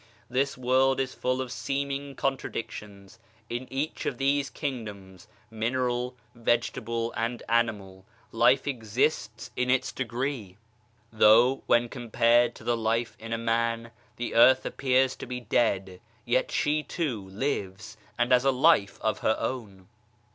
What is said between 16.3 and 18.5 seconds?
she, too, lives and has a